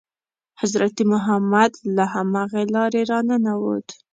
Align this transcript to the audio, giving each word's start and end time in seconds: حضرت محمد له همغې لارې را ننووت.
حضرت 0.61 0.97
محمد 1.11 1.71
له 1.95 2.05
همغې 2.13 2.63
لارې 2.73 3.01
را 3.11 3.19
ننووت. 3.29 3.87